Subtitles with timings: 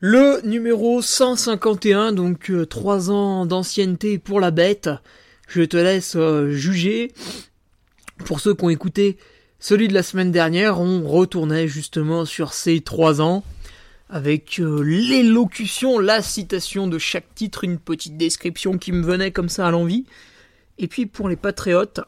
[0.00, 4.90] le numéro 151, donc 3 euh, ans d'ancienneté pour la bête.
[5.48, 7.12] Je te laisse euh, juger.
[8.24, 9.16] Pour ceux qui ont écouté
[9.60, 13.44] celui de la semaine dernière, on retournait justement sur ces 3 ans
[14.10, 19.48] avec euh, l'élocution, la citation de chaque titre, une petite description qui me venait comme
[19.48, 20.04] ça à l'envie.
[20.78, 22.00] Et puis pour les patriotes,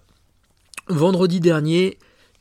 [0.89, 1.99] vendredi dernier,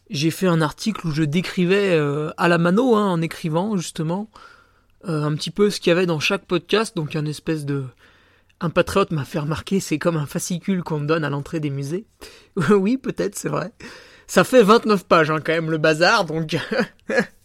[0.09, 1.97] j'ai fait un article où je décrivais
[2.37, 4.29] à la mano, hein, en écrivant justement,
[5.07, 7.85] euh, un petit peu ce qu'il y avait dans chaque podcast, donc un espèce de...
[8.61, 12.05] Un patriote m'a fait remarquer, c'est comme un fascicule qu'on donne à l'entrée des musées.
[12.69, 13.71] oui, peut-être, c'est vrai.
[14.27, 16.57] Ça fait 29 pages hein, quand même le bazar, donc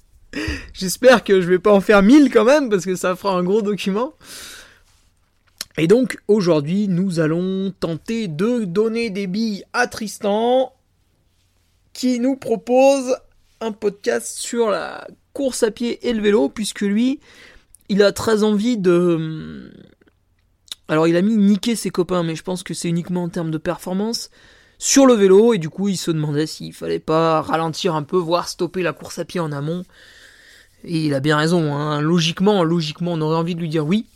[0.72, 3.43] j'espère que je vais pas en faire 1000 quand même, parce que ça fera un
[3.43, 4.15] gros document.
[5.77, 10.72] Et donc aujourd'hui, nous allons tenter de donner des billes à Tristan,
[11.92, 13.16] qui nous propose
[13.60, 17.20] un podcast sur la course à pied et le vélo, puisque lui,
[17.88, 19.72] il a très envie de...
[20.88, 23.52] Alors il a mis niquer ses copains, mais je pense que c'est uniquement en termes
[23.52, 24.30] de performance
[24.78, 28.16] sur le vélo, et du coup il se demandait s'il fallait pas ralentir un peu,
[28.16, 29.84] voire stopper la course à pied en amont.
[30.84, 32.00] Et il a bien raison, hein.
[32.00, 34.06] logiquement, logiquement on aurait envie de lui dire oui.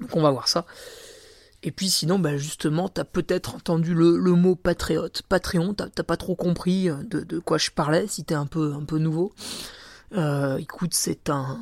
[0.00, 0.64] Donc on va voir ça.
[1.62, 6.36] Et puis sinon, bah justement, t'as peut-être entendu le, mot patriote, Patreon, t'as pas trop
[6.36, 9.34] compris de, de, quoi je parlais, si t'es un peu, un peu nouveau.
[10.16, 11.58] Euh, écoute, c'est un,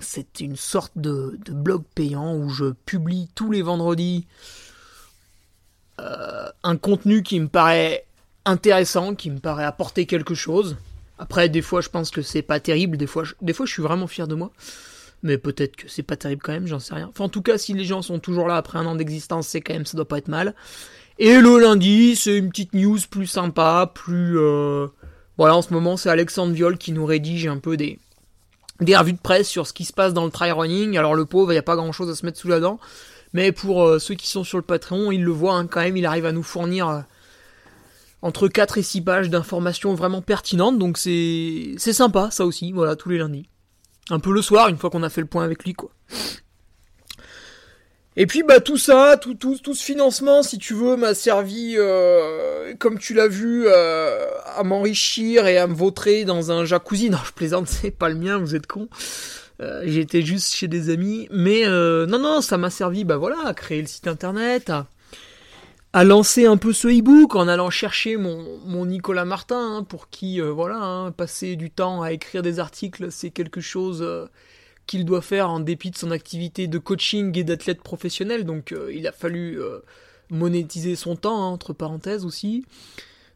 [0.00, 4.26] c'est une sorte de, blog payant où je publie tous les vendredis
[6.00, 8.06] euh, un contenu qui me paraît
[8.44, 10.76] intéressant, qui me paraît apporter quelque chose.
[11.18, 12.96] Après, des fois, je pense que c'est pas terrible.
[12.96, 14.50] Des fois, je, suis vraiment fier de moi.
[15.22, 17.08] Mais peut-être que c'est pas terrible quand même, j'en sais rien.
[17.10, 19.60] Enfin, en tout cas, si les gens sont toujours là après un an d'existence, c'est
[19.60, 20.54] quand même, ça doit pas être mal.
[21.18, 24.86] Et le lundi, c'est une petite news plus sympa, plus, euh,
[25.40, 27.98] voilà, en ce moment, c'est Alexandre Viol qui nous rédige un peu des,
[28.82, 30.98] des revues de presse sur ce qui se passe dans le try running.
[30.98, 32.78] Alors le pauvre, il n'y a pas grand chose à se mettre sous la dent.
[33.32, 35.96] Mais pour euh, ceux qui sont sur le Patreon, ils le voient hein, quand même,
[35.96, 37.00] il arrive à nous fournir euh,
[38.20, 40.78] entre 4 et 6 pages d'informations vraiment pertinentes.
[40.78, 43.48] Donc c'est sympa, ça aussi, voilà, tous les lundis.
[44.10, 45.90] Un peu le soir, une fois qu'on a fait le point avec lui, quoi.
[48.20, 51.76] Et puis bah tout ça, tout, tout, tout ce financement, si tu veux, m'a servi,
[51.78, 54.26] euh, comme tu l'as vu, euh,
[54.58, 57.08] à m'enrichir et à me vautrer dans un jacuzzi.
[57.08, 58.90] Non, je plaisante, c'est pas le mien, vous êtes con.
[59.62, 63.54] Euh, J'étais juste chez des amis, mais non, non, ça m'a servi, bah voilà, à
[63.54, 64.86] créer le site internet, à,
[65.94, 70.10] à lancer un peu ce e-book en allant chercher mon, mon Nicolas Martin, hein, pour
[70.10, 74.06] qui, voilà, hein, passer du temps à écrire des articles, c'est quelque chose
[74.90, 78.44] qu'il doit faire en dépit de son activité de coaching et d'athlète professionnel.
[78.44, 79.78] Donc euh, il a fallu euh,
[80.30, 82.64] monétiser son temps, hein, entre parenthèses aussi.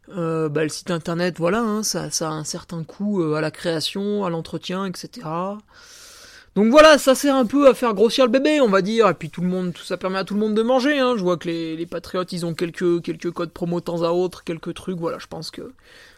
[0.08, 3.52] Euh, bah, le site internet, voilà, hein, ça, ça, a un certain coût à la
[3.52, 5.28] création, à l'entretien, etc.
[6.56, 9.08] Donc voilà, ça sert un peu à faire grossir le bébé, on va dire.
[9.08, 10.98] Et puis tout le monde, tout ça permet à tout le monde de manger.
[10.98, 11.14] Hein.
[11.16, 14.98] Je vois que les, patriotes, ils ont quelques, codes promo temps à autre, quelques trucs.
[14.98, 15.72] Voilà, je pense que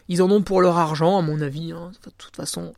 [0.09, 1.73] ils en ont pour leur argent, à mon avis.
[1.73, 2.73] De toute façon,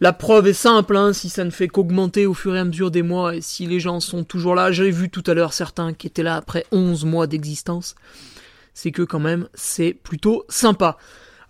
[0.00, 2.90] la preuve est simple, hein, si ça ne fait qu'augmenter au fur et à mesure
[2.90, 5.92] des mois, et si les gens sont toujours là, j'ai vu tout à l'heure certains
[5.92, 7.96] qui étaient là après 11 mois d'existence,
[8.74, 10.98] c'est que quand même c'est plutôt sympa.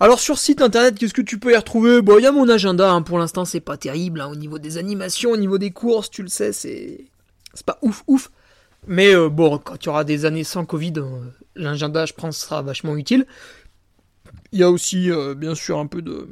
[0.01, 2.01] Alors sur site internet, qu'est-ce que tu peux y retrouver?
[2.01, 4.59] Bon, il y a mon agenda, hein, pour l'instant c'est pas terrible, hein, au niveau
[4.59, 7.05] des animations, au niveau des courses, tu le sais, c'est...
[7.53, 8.31] c'est pas ouf ouf.
[8.87, 11.21] Mais euh, bon, quand il y aura des années sans Covid, euh,
[11.57, 13.27] l'agenda, je pense, sera vachement utile.
[14.53, 16.29] Il y a aussi, euh, bien sûr, un peu de,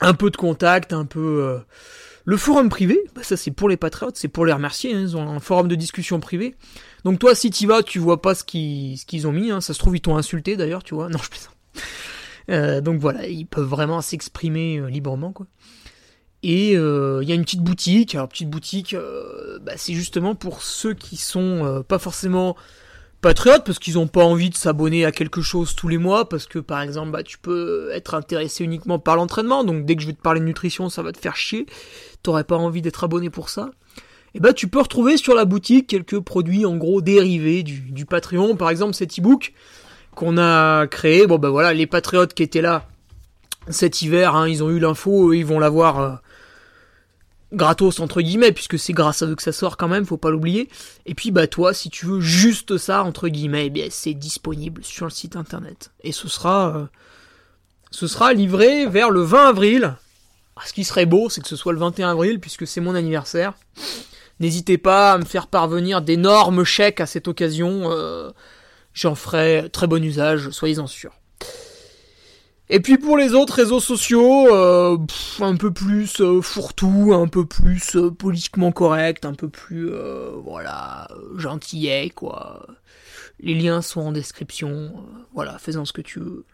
[0.00, 1.60] un peu de contact, un peu.
[2.26, 4.94] Le forum privé, bah ça c'est pour les patriotes, c'est pour les remercier.
[4.94, 6.56] Hein, ils ont un forum de discussion privé.
[7.04, 9.50] Donc toi, si tu vas, tu vois pas ce qu'ils ce qu'ils ont mis.
[9.50, 11.08] Hein, ça se trouve ils t'ont insulté d'ailleurs, tu vois.
[11.08, 12.84] Non, je plaisante.
[12.84, 15.46] donc voilà, ils peuvent vraiment s'exprimer librement, quoi.
[16.42, 18.14] Et il y a une petite boutique.
[18.14, 18.96] Alors petite boutique,
[19.62, 22.56] bah, c'est justement pour ceux qui sont pas forcément
[23.24, 26.46] patriotes parce qu'ils n'ont pas envie de s'abonner à quelque chose tous les mois parce
[26.46, 29.64] que par exemple bah tu peux être intéressé uniquement par l'entraînement.
[29.64, 31.64] Donc dès que je vais te parler de nutrition ça va te faire chier.
[32.22, 33.70] T'aurais pas envie d'être abonné pour ça.
[34.34, 38.04] Et bah tu peux retrouver sur la boutique quelques produits en gros dérivés du, du
[38.04, 38.56] Patreon.
[38.56, 39.54] Par exemple cet ebook
[40.14, 41.26] qu'on a créé.
[41.26, 42.86] Bon bah voilà les patriotes qui étaient là
[43.70, 46.12] cet hiver hein, ils ont eu l'info ils vont l'avoir euh,
[47.54, 50.30] gratos entre guillemets puisque c'est grâce à eux que ça sort quand même faut pas
[50.30, 50.68] l'oublier.
[51.06, 54.84] Et puis bah toi si tu veux juste ça entre guillemets eh bien c'est disponible
[54.84, 55.92] sur le site internet.
[56.02, 56.84] Et ce sera euh,
[57.90, 59.96] ce sera livré vers le 20 avril.
[60.56, 62.94] Ah, ce qui serait beau c'est que ce soit le 21 avril puisque c'est mon
[62.94, 63.54] anniversaire.
[64.40, 68.30] N'hésitez pas à me faire parvenir d'énormes chèques à cette occasion euh,
[68.92, 71.14] j'en ferai très bon usage soyez-en sûrs
[72.70, 74.96] et puis pour les autres réseaux sociaux, euh,
[75.40, 79.90] un peu plus euh, fourre-tout, un peu plus euh, politiquement correct, un peu plus
[80.42, 82.66] voilà gentillet quoi.
[83.40, 84.94] Les liens sont en description.
[85.34, 86.44] voilà, fais-en ce que tu veux.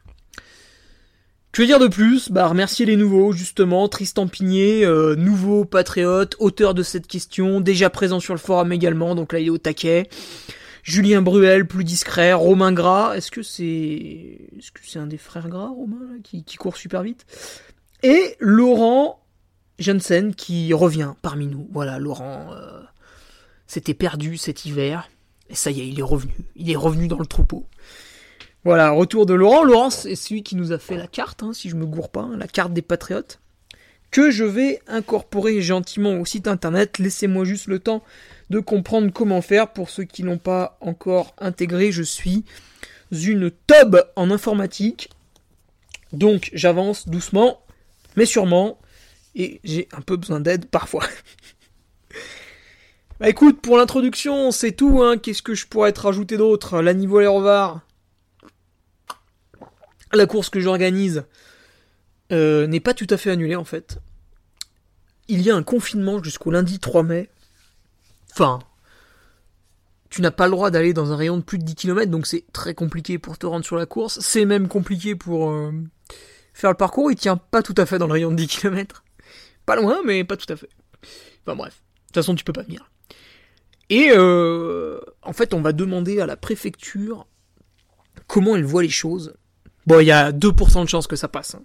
[1.53, 2.31] Que dire de plus?
[2.31, 4.85] Bah remercier les nouveaux justement, Tristan Pigné,
[5.17, 9.47] nouveau patriote, auteur de cette question, déjà présent sur le forum également, donc là il
[9.47, 10.09] est au taquet.
[10.83, 16.19] Julien Bruel, plus discret, Romain Gras, est-ce que c'est est-ce un des frères Gras, Romain,
[16.23, 17.27] qui, court super vite?
[18.03, 19.21] Et Laurent
[19.79, 21.69] Jensen qui revient parmi nous.
[21.73, 22.83] Voilà, Laurent euh,
[23.67, 25.11] s'était perdu cet hiver,
[25.49, 26.35] et ça y est, il est revenu.
[26.57, 27.67] Il est revenu dans le troupeau.
[28.65, 29.65] Voilà, retour de Laurent.
[29.65, 32.23] Laurent, c'est celui qui nous a fait la carte, hein, si je me gourre pas,
[32.23, 33.41] hein, la carte des patriotes,
[34.11, 36.99] que je vais incorporer gentiment au site internet.
[36.99, 38.03] Laissez-moi juste le temps
[38.51, 39.73] de comprendre comment faire.
[39.73, 42.45] Pour ceux qui n'ont pas encore intégré, je suis
[43.13, 45.11] une tub en informatique.
[46.13, 47.61] Donc j'avance doucement,
[48.17, 48.79] mais sûrement.
[49.37, 51.05] Et j'ai un peu besoin d'aide parfois.
[53.21, 55.03] bah écoute, pour l'introduction, c'est tout.
[55.03, 55.19] Hein.
[55.19, 56.83] Qu'est-ce que je pourrais te rajouter d'autre?
[56.83, 57.83] La niveau Rovard.
[60.13, 61.23] La course que j'organise
[62.33, 63.99] euh, n'est pas tout à fait annulée en fait.
[65.29, 67.31] Il y a un confinement jusqu'au lundi 3 mai.
[68.33, 68.59] Enfin,
[70.09, 72.27] tu n'as pas le droit d'aller dans un rayon de plus de 10 km, donc
[72.27, 74.19] c'est très compliqué pour te rendre sur la course.
[74.21, 75.73] C'est même compliqué pour euh,
[76.53, 79.05] faire le parcours, il tient pas tout à fait dans le rayon de 10 km.
[79.67, 80.69] Pas loin, mais pas tout à fait.
[81.47, 82.91] Enfin bref, de toute façon tu peux pas venir.
[83.89, 87.27] Et euh, en fait, on va demander à la préfecture
[88.29, 89.35] comment elle voit les choses.
[89.87, 91.57] Bon, il y a 2% de chance que ça passe.
[91.57, 91.63] Hein.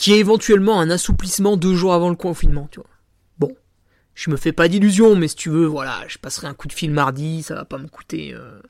[0.00, 2.88] Qui est éventuellement un assouplissement deux jours avant le confinement, tu vois
[4.20, 6.74] je me fais pas d'illusions, mais si tu veux, voilà, je passerai un coup de
[6.74, 8.60] fil mardi, ça va pas me coûter, euh,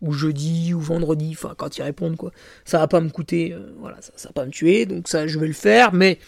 [0.00, 2.30] ou jeudi, ou vendredi, enfin, quand ils répondent, quoi.
[2.64, 5.26] Ça va pas me coûter, euh, voilà, ça, ça va pas me tuer, donc ça,
[5.26, 6.18] je vais le faire, mais,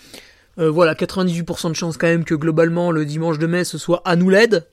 [0.58, 4.02] euh, voilà, 98% de chance quand même que globalement, le dimanche de mai, ce soit
[4.04, 4.66] à nous l'aide.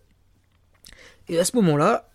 [1.30, 2.09] Et à ce moment-là,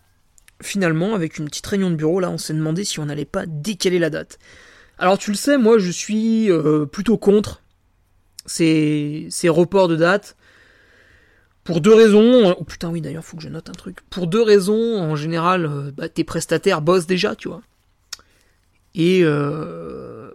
[0.61, 3.47] finalement, avec une petite réunion de bureau, là, on s'est demandé si on n'allait pas
[3.47, 4.37] décaler la date.
[4.97, 6.49] Alors, tu le sais, moi, je suis
[6.91, 7.61] plutôt contre
[8.47, 10.35] ces, reports de date
[11.63, 12.55] pour deux raisons.
[12.57, 13.99] Oh putain, oui, d'ailleurs, faut que je note un truc.
[14.09, 17.61] Pour deux raisons, en général, euh, bah, tes prestataires bossent déjà, tu vois.
[18.95, 19.21] Et.
[19.23, 20.31] Euh...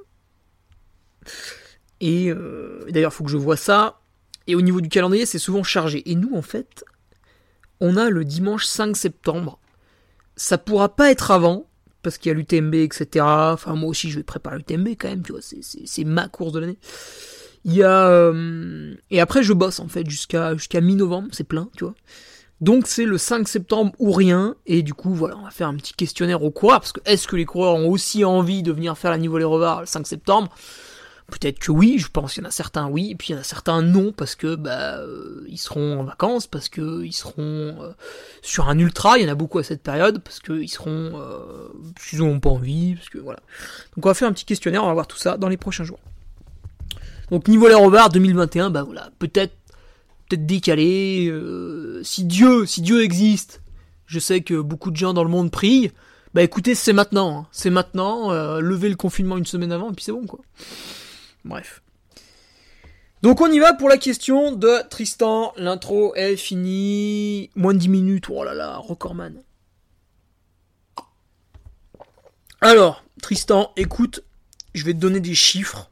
[2.01, 2.85] Et euh...
[2.91, 4.01] d'ailleurs, faut que je vois ça.
[4.47, 6.11] Et au niveau du calendrier, c'est souvent chargé.
[6.11, 6.85] Et nous, en fait,
[7.81, 9.59] on a le dimanche 5 septembre.
[10.37, 11.67] Ça pourra pas être avant,
[12.03, 13.25] parce qu'il y a l'UTMB, etc.
[13.25, 15.41] Enfin, moi aussi, je vais préparer l'UTMB quand même, tu vois.
[15.43, 16.79] C'est ma course de l'année.
[17.65, 21.69] Il y a euh, et après je bosse en fait jusqu'à jusqu'à mi-novembre, c'est plein,
[21.77, 21.95] tu vois.
[22.61, 25.77] Donc c'est le 5 septembre ou rien et du coup voilà, on va faire un
[25.77, 28.97] petit questionnaire aux coureurs parce que est-ce que les coureurs ont aussi envie de venir
[28.99, 30.49] faire la niveau les le 5 septembre?
[31.31, 33.35] Peut-être que oui, je pense qu'il y en a certains oui, et puis il y
[33.37, 37.13] en a certains non parce que bah euh, ils seront en vacances, parce que ils
[37.13, 37.35] seront
[37.81, 37.93] euh,
[38.43, 41.13] sur un ultra, il y en a beaucoup à cette période, parce que ils seront
[41.15, 41.69] euh,
[42.13, 43.39] ils n'ont pas envie, parce que voilà.
[43.97, 45.85] Donc on va faire un petit questionnaire, on va voir tout ça dans les prochains
[45.85, 46.01] jours.
[47.31, 49.55] Donc niveau les Robard 2021, bah voilà, peut-être
[50.29, 51.29] peut-être décalé.
[51.31, 53.63] Euh, si Dieu, si Dieu existe,
[54.07, 55.93] je sais que beaucoup de gens dans le monde prient.
[56.35, 57.47] Bah écoutez, c'est maintenant, hein.
[57.53, 58.33] c'est maintenant.
[58.59, 60.41] Lever le confinement une semaine avant et puis c'est bon quoi.
[61.45, 61.83] Bref.
[63.23, 65.53] Donc on y va pour la question de Tristan.
[65.57, 67.51] L'intro est finie.
[67.55, 68.25] Moins de 10 minutes.
[68.29, 69.43] Oh là là, recordman.
[72.61, 74.23] Alors, Tristan, écoute,
[74.75, 75.91] je vais te donner des chiffres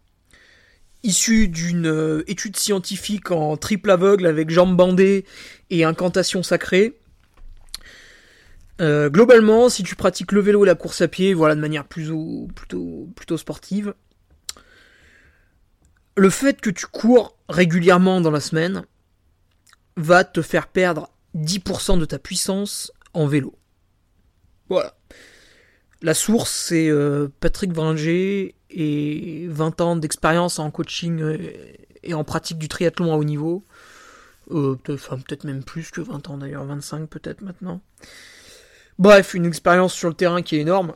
[1.02, 5.25] issus d'une euh, étude scientifique en triple aveugle avec jambes bandées
[5.71, 6.99] et incantation sacrée.
[8.80, 11.87] Euh, globalement, si tu pratiques le vélo et la course à pied, voilà, de manière
[11.87, 13.95] plutôt, plutôt, plutôt sportive,
[16.16, 18.84] le fait que tu cours régulièrement dans la semaine
[19.96, 23.54] va te faire perdre 10% de ta puissance en vélo.
[24.68, 24.94] Voilà.
[26.02, 31.38] La source, c'est euh, Patrick Vringer et 20 ans d'expérience en coaching euh,
[32.02, 33.64] et en pratique du triathlon à haut niveau.
[34.50, 37.80] Euh, peut-être même plus que 20 ans d'ailleurs, 25 peut-être maintenant.
[38.98, 40.94] Bref, une expérience sur le terrain qui est énorme.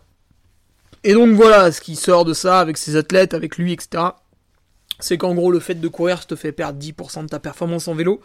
[1.04, 4.04] Et donc voilà, ce qui sort de ça avec ses athlètes, avec lui, etc.
[5.01, 7.95] C'est qu'en gros, le fait de courir, te fait perdre 10% de ta performance en
[7.95, 8.21] vélo.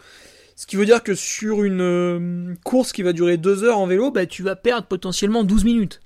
[0.56, 4.10] Ce qui veut dire que sur une course qui va durer 2 heures en vélo,
[4.10, 6.00] bah, tu vas perdre potentiellement 12 minutes.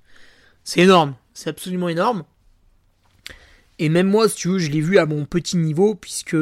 [0.63, 2.25] C'est énorme, c'est absolument énorme.
[3.79, 6.37] Et même moi, si tu veux, je l'ai vu à mon petit niveau, puisque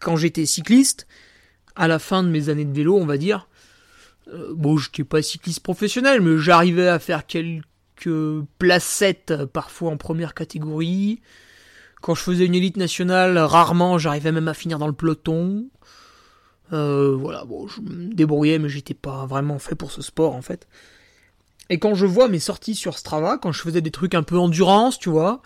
[0.00, 1.06] quand j'étais cycliste,
[1.74, 3.48] à la fin de mes années de vélo, on va dire,
[4.32, 7.64] euh, bon, j'étais pas cycliste professionnel, mais j'arrivais à faire quelques
[8.58, 11.20] placettes, parfois en première catégorie.
[12.06, 15.68] Quand je faisais une élite nationale, rarement j'arrivais même à finir dans le peloton.
[16.72, 20.40] Euh, voilà, bon, je me débrouillais, mais j'étais pas vraiment fait pour ce sport en
[20.40, 20.68] fait.
[21.68, 24.38] Et quand je vois mes sorties sur Strava, quand je faisais des trucs un peu
[24.38, 25.42] endurance, tu vois,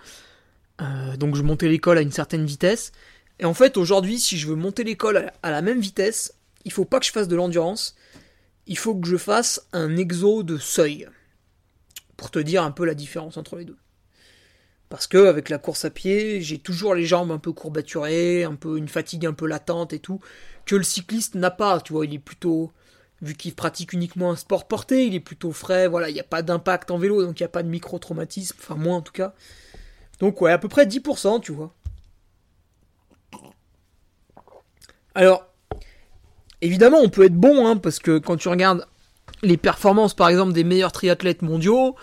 [0.83, 2.93] euh, donc je montais l'école à une certaine vitesse.
[3.39, 6.35] Et en fait, aujourd'hui, si je veux monter l'école à la même vitesse,
[6.67, 7.97] il faut pas que je fasse de l'endurance.
[8.67, 11.09] Il faut que je fasse un exo de seuil.
[12.19, 13.79] Pour te dire un peu la différence entre les deux.
[14.91, 18.57] Parce que avec la course à pied, j'ai toujours les jambes un peu courbaturées, un
[18.57, 20.21] peu une fatigue un peu latente et tout,
[20.67, 21.81] que le cycliste n'a pas.
[21.81, 22.73] Tu vois, il est plutôt
[23.23, 26.25] vu qu'il pratique uniquement un sport porté, il est plutôt frais, voilà, il n'y a
[26.25, 29.13] pas d'impact en vélo, donc il n'y a pas de micro-traumatisme, enfin moins en tout
[29.13, 29.35] cas.
[30.19, 31.73] Donc ouais, à peu près 10%, tu vois.
[35.15, 35.47] Alors,
[36.61, 38.87] évidemment, on peut être bon, hein, parce que quand tu regardes
[39.43, 41.95] les performances, par exemple, des meilleurs triathlètes mondiaux,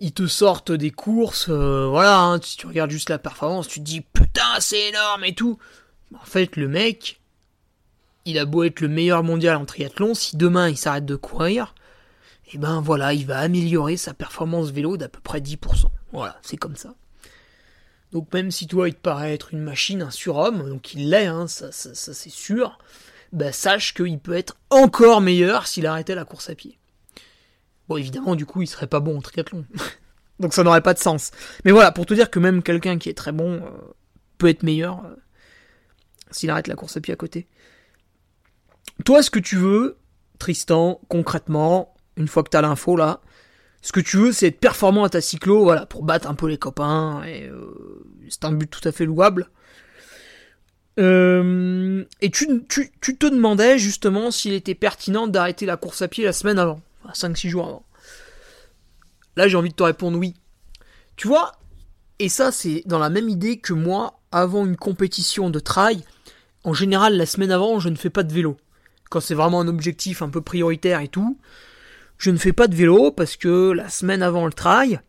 [0.00, 3.80] ils te sortent des courses, euh, voilà, hein, si tu regardes juste la performance, tu
[3.80, 5.58] te dis, putain, c'est énorme et tout.
[6.14, 7.20] En fait, le mec,
[8.24, 11.74] il a beau être le meilleur mondial en triathlon, si demain il s'arrête de courir,
[12.46, 15.84] et eh ben voilà, il va améliorer sa performance vélo d'à peu près 10%.
[16.12, 16.94] Voilà, c'est comme ça.
[18.10, 21.26] Donc même si toi il te paraît être une machine, un surhomme, donc il l'est,
[21.26, 22.78] hein, ça, c'est sûr,
[23.32, 26.79] ben sache qu'il peut être encore meilleur s'il arrêtait la course à pied.
[27.90, 29.64] Bon évidemment du coup il serait pas bon en triathlon.
[30.38, 31.32] donc ça n'aurait pas de sens.
[31.64, 33.68] Mais voilà, pour te dire que même quelqu'un qui est très bon euh,
[34.38, 35.16] peut être meilleur euh,
[36.30, 37.48] s'il arrête la course à pied à côté.
[39.04, 39.98] Toi, ce que tu veux,
[40.38, 43.22] Tristan, concrètement, une fois que t'as l'info là,
[43.82, 46.46] ce que tu veux, c'est être performant à ta cyclo, voilà, pour battre un peu
[46.46, 49.50] les copains, et euh, c'est un but tout à fait louable.
[50.96, 56.58] Et tu, te demandais justement s'il était pertinent d'arrêter la course à pied la semaine
[56.58, 57.86] avant, 5-6 jours avant.
[59.36, 60.34] Là, j'ai envie de te répondre oui.
[61.16, 61.52] Tu vois,
[62.18, 66.04] et ça, c'est dans la même idée que moi, avant une compétition de trail,
[66.64, 68.56] en général, la semaine avant, je ne fais pas de vélo
[69.10, 71.36] quand c'est vraiment un objectif un peu prioritaire et tout,
[72.16, 75.00] je ne fais pas de vélo parce que la semaine avant le trail,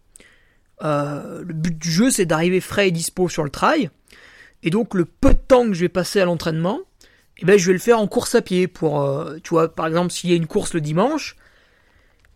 [0.83, 3.89] euh, le but du jeu c'est d'arriver frais et dispo sur le trail.
[4.63, 6.79] Et donc le peu de temps que je vais passer à l'entraînement,
[7.37, 8.67] eh ben, je vais le faire en course à pied.
[8.67, 11.35] Pour, euh, tu vois, par exemple, s'il y a une course le dimanche,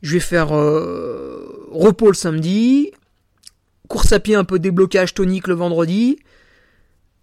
[0.05, 2.91] je vais faire euh, repos le samedi,
[3.87, 6.19] course à pied un peu déblocage tonique le vendredi,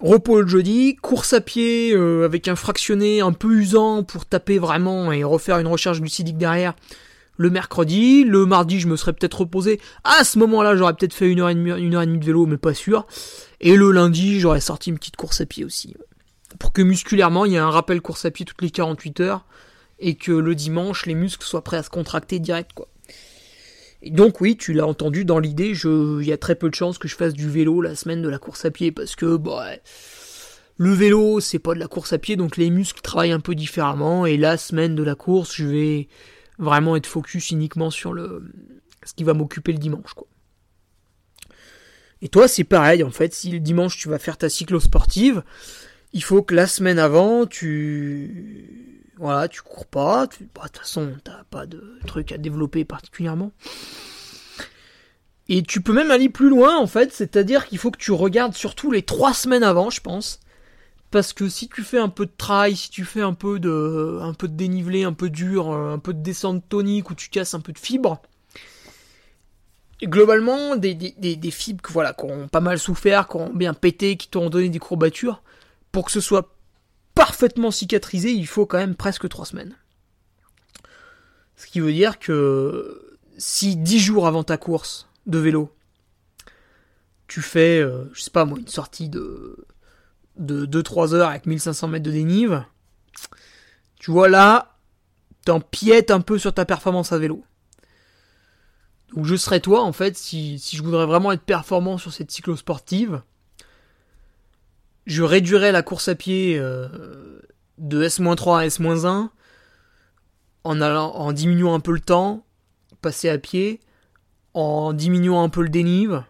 [0.01, 4.59] repos le jeudi, course à pied euh, avec un fractionné un peu usant pour taper
[4.59, 6.75] vraiment et refaire une recharge glucidique derrière
[7.37, 8.25] le mercredi.
[8.25, 9.81] Le mardi, je me serais peut-être reposé.
[10.03, 12.25] À ce moment-là, j'aurais peut-être fait une heure, et demie, une heure et demie de
[12.25, 13.07] vélo, mais pas sûr.
[13.61, 15.95] Et le lundi, j'aurais sorti une petite course à pied aussi.
[16.59, 19.47] Pour que musculairement, il y ait un rappel course à pied toutes les 48 heures
[20.03, 22.89] et que le dimanche, les muscles soient prêts à se contracter direct, quoi
[24.11, 27.07] donc oui, tu l'as entendu dans l'idée, il y a très peu de chances que
[27.07, 29.71] je fasse du vélo la semaine de la course à pied parce que bah,
[30.77, 33.55] le vélo c'est pas de la course à pied donc les muscles travaillent un peu
[33.55, 36.09] différemment et la semaine de la course je vais
[36.59, 38.53] vraiment être focus uniquement sur le
[39.05, 40.27] ce qui va m'occuper le dimanche quoi.
[42.23, 45.45] Et toi c'est pareil en fait, si le dimanche tu vas faire ta cyclo sportive,
[46.13, 51.15] il faut que la semaine avant tu voilà, tu cours pas, bah, de toute façon,
[51.25, 53.53] t'as pas de truc à développer particulièrement.
[55.49, 58.55] Et tu peux même aller plus loin, en fait, c'est-à-dire qu'il faut que tu regardes
[58.55, 60.41] surtout les trois semaines avant, je pense,
[61.11, 64.19] parce que si tu fais un peu de trail, si tu fais un peu de,
[64.23, 67.55] un peu de dénivelé, un peu dur, un peu de descente tonique où tu casses
[67.55, 68.23] un peu de fibres,
[70.03, 74.17] globalement, des, des, des, fibres voilà, qui ont pas mal souffert, qui ont bien pété,
[74.17, 75.43] qui t'ont donné des courbatures,
[75.93, 76.55] pour que ce soit
[77.15, 79.77] parfaitement cicatrisé, il faut quand même presque 3 semaines.
[81.57, 85.75] Ce qui veut dire que si 10 jours avant ta course de vélo,
[87.29, 89.67] tu fais, euh, je sais pas moi, une sortie de,
[90.37, 92.65] de 2-3 heures avec 1500 mètres de dénive,
[93.99, 94.77] tu vois là,
[95.45, 97.45] t'empiètes un peu sur ta performance à vélo.
[99.15, 102.31] Donc je serais toi en fait si, si je voudrais vraiment être performant sur cette
[102.31, 103.23] cyclo sportive.
[105.07, 107.41] Je réduirais la course à pied euh,
[107.79, 109.29] de S-3 à S-1
[110.65, 112.45] en, allant, en diminuant un peu le temps,
[113.01, 113.81] passer à pied,
[114.55, 116.23] en diminuant un peu le dénive.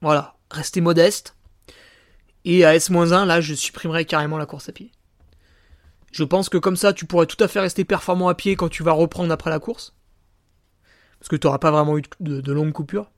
[0.00, 1.36] Voilà, rester modeste.
[2.44, 4.90] Et à S-1, là, je supprimerais carrément la course à pied.
[6.12, 8.70] Je pense que comme ça, tu pourrais tout à fait rester performant à pied quand
[8.70, 9.94] tu vas reprendre après la course
[11.18, 13.10] parce que tu n'auras pas vraiment eu de, longues coupures.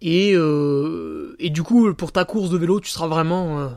[0.00, 3.68] Et, euh, et du coup, pour ta course de vélo, tu seras vraiment, euh,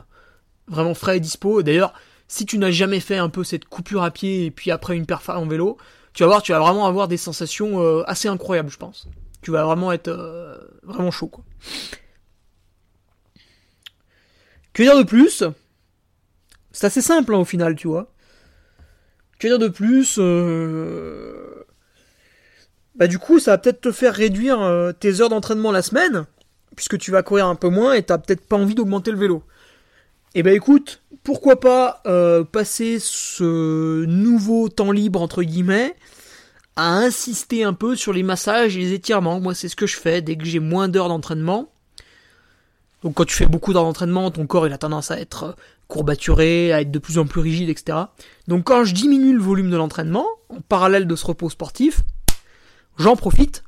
[0.68, 1.62] vraiment frais et dispo.
[1.62, 1.92] D'ailleurs,
[2.28, 5.06] si tu n'as jamais fait un peu cette coupure à pied et puis après une
[5.06, 5.78] perfa en vélo,
[6.12, 9.08] tu vas voir, tu vas vraiment avoir des sensations euh, assez incroyables, je pense.
[9.42, 10.10] Tu vas vraiment être
[10.82, 11.44] vraiment chaud, quoi.
[14.72, 15.42] Que dire de plus?
[16.72, 18.12] C'est assez simple hein, au final, tu vois.
[19.38, 20.18] Que dire de plus
[22.96, 26.26] bah du coup ça va peut-être te faire réduire euh, tes heures d'entraînement la semaine,
[26.76, 29.42] puisque tu vas courir un peu moins et t'as peut-être pas envie d'augmenter le vélo.
[30.34, 35.96] Eh ben écoute, pourquoi pas euh, passer ce nouveau temps libre entre guillemets
[36.76, 39.40] à insister un peu sur les massages et les étirements.
[39.40, 41.70] Moi c'est ce que je fais dès que j'ai moins d'heures d'entraînement.
[43.02, 45.52] Donc quand tu fais beaucoup d'heures d'entraînement, ton corps il a tendance à être euh,
[45.88, 47.98] courbaturé, à être de plus en plus rigide, etc.
[48.46, 52.02] Donc quand je diminue le volume de l'entraînement, en parallèle de ce repos sportif,
[53.00, 53.64] j'en profite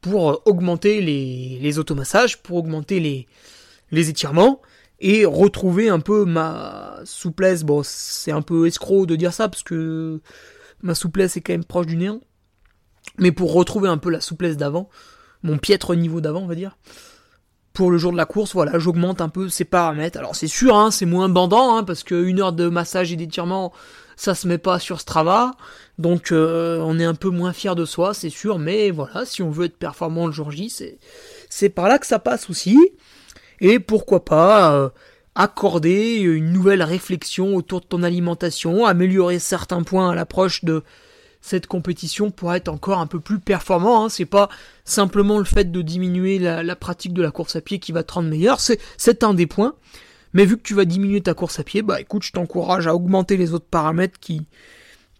[0.00, 3.26] pour euh, augmenter les, les automassages, pour augmenter les,
[3.90, 4.60] les étirements
[5.00, 7.64] et retrouver un peu ma souplesse.
[7.64, 10.20] Bon, c'est un peu escroc de dire ça parce que
[10.82, 12.20] ma souplesse est quand même proche du néant.
[13.18, 14.88] Mais pour retrouver un peu la souplesse d'avant,
[15.42, 16.76] mon piètre niveau d'avant, on va dire.
[17.72, 20.18] Pour le jour de la course, voilà, j'augmente un peu ces paramètres.
[20.18, 23.72] Alors c'est sûr, hein, c'est moins bandant, hein, parce qu'une heure de massage et d'étirement,
[24.18, 25.52] ça se met pas sur Strava,
[25.96, 29.44] donc euh, on est un peu moins fier de soi, c'est sûr, mais voilà, si
[29.44, 30.74] on veut être performant le jour J,
[31.48, 32.76] c'est, par là que ça passe aussi.
[33.60, 34.88] Et pourquoi pas euh,
[35.36, 40.82] accorder une nouvelle réflexion autour de ton alimentation, améliorer certains points à l'approche de
[41.40, 44.04] cette compétition pour être encore un peu plus performant.
[44.04, 44.08] Hein.
[44.08, 44.48] C'est pas
[44.84, 48.14] simplement le fait de diminuer la, pratique de la course à pied qui va te
[48.14, 49.74] rendre meilleur, c'est un des points.
[50.32, 52.94] Mais vu que tu vas diminuer ta course à pied, bah écoute, je t'encourage à
[52.94, 54.46] augmenter les autres paramètres qui,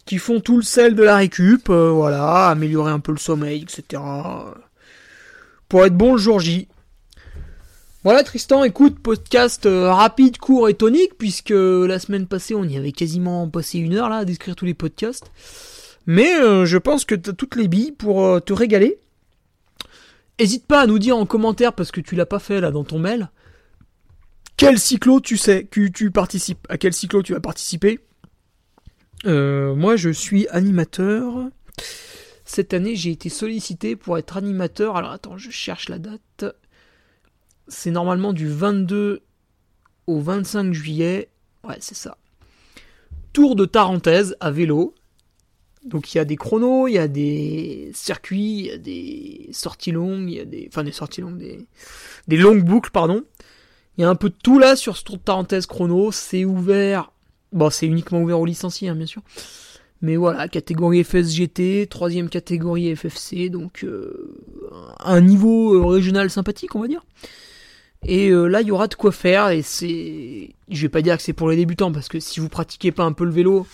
[0.09, 3.63] qui font tout le sel de la récup, euh, voilà, améliorer un peu le sommeil,
[3.63, 4.03] etc.
[5.69, 6.69] Pour être bon le jour J.
[8.05, 12.77] Voilà Tristan, écoute, podcast euh, rapide, court et tonique, puisque la semaine passée on y
[12.77, 15.31] avait quasiment passé une heure là à décrire tous les podcasts.
[16.07, 18.99] Mais euh, je pense que tu as toutes les billes pour te régaler.
[20.39, 22.85] Hésite pas à nous dire en commentaire, parce que tu l'as pas fait là dans
[22.85, 23.29] ton mail,
[24.59, 28.01] quel cyclo tu sais que tu participes À quel cyclo tu vas participer
[29.25, 31.49] euh, Moi, je suis animateur.
[32.45, 34.97] Cette année, j'ai été sollicité pour être animateur.
[34.97, 36.45] Alors attends, je cherche la date.
[37.69, 39.23] C'est normalement du 22
[40.09, 41.29] au 25 juillet.
[41.63, 42.19] Ouais, c'est ça.
[43.33, 44.93] Tour de Tarentaise à vélo.
[45.85, 49.49] Donc il y a des chronos, il y a des circuits, il y a des
[49.53, 51.67] sorties longues, il y a des, enfin des sorties longues, des,
[52.27, 53.23] des longues boucles, pardon.
[53.99, 56.13] Il y a un peu de tout là sur ce tour de parenthèse chrono.
[56.13, 57.11] C'est ouvert.
[57.53, 59.23] Bon, c'est uniquement ouvert aux licenciés, hein, bien sûr.
[60.01, 64.33] Mais voilà, catégorie FSGT, troisième catégorie FFC, donc euh,
[65.01, 67.05] un niveau euh, régional sympathique, on va dire.
[68.05, 70.51] Et euh, là, il y aura de quoi faire, et c'est...
[70.69, 73.03] Je vais pas dire que c'est pour les débutants, parce que si vous pratiquez pas
[73.03, 73.67] un peu le vélo,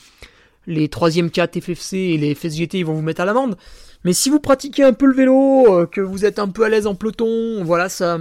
[0.67, 3.59] les troisième 4 FFC et les FSGT, ils vont vous mettre à l'amende.
[4.05, 6.87] Mais si vous pratiquez un peu le vélo, que vous êtes un peu à l'aise
[6.87, 8.19] en peloton, voilà, ça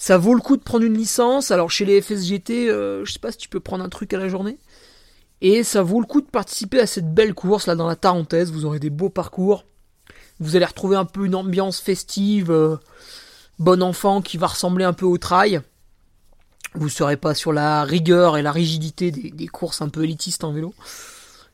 [0.00, 1.50] ça vaut le coup de prendre une licence.
[1.50, 4.18] Alors chez les FSGT, euh, je sais pas si tu peux prendre un truc à
[4.18, 4.56] la journée.
[5.40, 8.52] Et ça vaut le coup de participer à cette belle course là dans la Tarentaise.
[8.52, 9.64] Vous aurez des beaux parcours.
[10.38, 12.76] Vous allez retrouver un peu une ambiance festive, euh,
[13.58, 15.62] bon enfant qui va ressembler un peu au trail.
[16.74, 20.52] Vous serez pas sur la rigueur et la rigidité des, courses un peu élitistes en
[20.52, 20.74] vélo.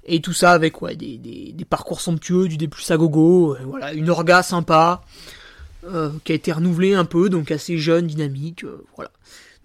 [0.04, 3.94] Et tout ça avec ouais, des, des parcours somptueux, du D plus à gogo, voilà,
[3.94, 5.00] une orga sympa.
[5.92, 9.10] Euh, qui a été renouvelé un peu, donc assez jeune, dynamique, euh, voilà.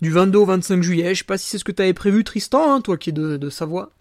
[0.02, 1.14] du 22 au 25 juillet.
[1.14, 3.14] Je sais pas si c'est ce que tu avais prévu, Tristan, hein, toi qui es
[3.14, 3.92] de, Savoie.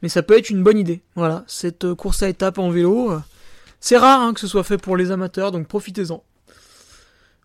[0.00, 1.02] Mais ça peut être une bonne idée.
[1.16, 3.12] Voilà, cette euh, course à étapes en vélo.
[3.80, 6.22] C'est rare hein, que ce soit fait pour les amateurs, donc profitez-en.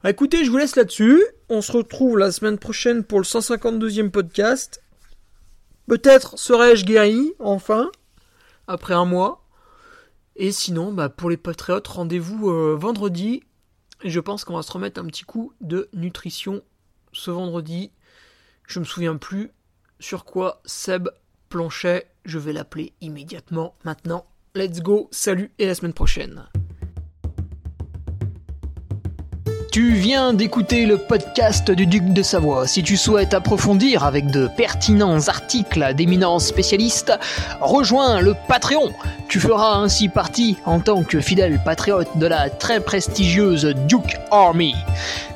[0.03, 1.23] Bah, écoutez, je vous laisse là-dessus.
[1.49, 4.83] On se retrouve la semaine prochaine pour le 152e podcast.
[5.87, 7.89] Peut-être serai-je guéri, enfin,
[8.67, 9.43] après un mois.
[10.35, 13.41] Et sinon, bah, pour les patriotes, rendez-vous vendredi.
[14.09, 16.61] Je pense qu'on va se remettre un petit coup de nutrition
[17.13, 17.91] ce vendredi.
[18.67, 19.51] Je me souviens plus
[19.99, 21.09] sur quoi Seb
[21.49, 22.07] planchait.
[22.25, 24.25] Je vais l'appeler immédiatement maintenant.
[24.55, 26.47] Let's go, salut et la semaine prochaine.
[29.73, 32.67] Tu viens d'écouter le podcast du Duc de Savoie.
[32.67, 37.11] Si tu souhaites approfondir avec de pertinents articles d'éminents spécialistes,
[37.59, 38.93] rejoins le Patreon.
[39.33, 44.75] Tu feras ainsi partie, en tant que fidèle patriote, de la très prestigieuse Duke Army.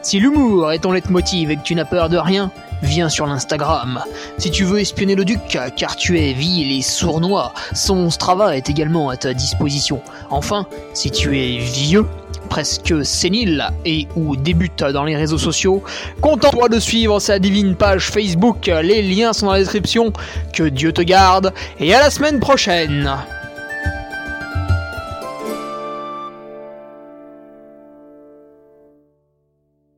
[0.03, 2.51] Si l'humour est ton leitmotiv et que tu n'as peur de rien,
[2.83, 3.99] viens sur l'Instagram.
[4.38, 5.39] Si tu veux espionner le duc,
[5.75, 9.99] car tu es vil et sournois, son Strava est également à ta disposition.
[10.29, 12.05] Enfin, si tu es vieux,
[12.49, 15.83] presque sénile et ou débute dans les réseaux sociaux,
[16.21, 20.13] contente-toi de suivre sa divine page Facebook, les liens sont dans la description,
[20.53, 23.10] que Dieu te garde, et à la semaine prochaine